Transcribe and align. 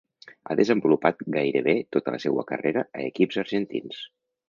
Ha 0.45 0.55
desenvolupat 0.59 1.21
gairebé 1.35 1.77
tota 1.97 2.17
la 2.17 2.23
seua 2.27 2.49
carrera 2.53 2.87
a 3.01 3.07
equips 3.15 3.43
argentins. 3.47 4.05